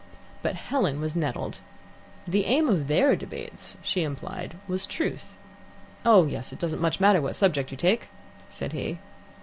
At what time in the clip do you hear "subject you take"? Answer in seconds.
7.35-8.07